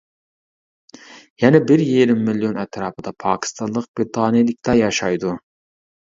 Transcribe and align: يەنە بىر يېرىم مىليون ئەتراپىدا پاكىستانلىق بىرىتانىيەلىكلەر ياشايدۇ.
يەنە 1.41 1.59
بىر 1.71 1.83
يېرىم 1.89 2.23
مىليون 2.29 2.57
ئەتراپىدا 2.63 3.13
پاكىستانلىق 3.25 3.85
بىرىتانىيەلىكلەر 3.99 4.79
ياشايدۇ. 4.81 5.35